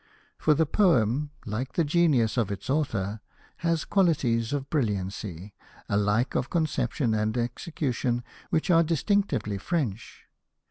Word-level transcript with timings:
For 0.39 0.55
the 0.55 0.65
poem, 0.65 1.29
like 1.45 1.73
the 1.73 1.83
genius 1.83 2.35
of 2.35 2.51
its 2.51 2.71
author, 2.71 3.21
has 3.57 3.85
qualities 3.85 4.51
of 4.51 4.67
brilliancy, 4.71 5.53
alike 5.87 6.33
of 6.33 6.49
conception 6.49 7.13
and 7.13 7.37
execution, 7.37 8.23
which 8.49 8.71
are 8.71 8.81
distinctively 8.81 9.59
French. 9.59 10.25